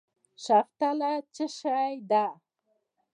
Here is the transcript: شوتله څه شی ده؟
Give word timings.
شوتله 0.43 1.11
څه 1.33 1.45
شی 1.59 1.93
ده؟ 2.09 2.25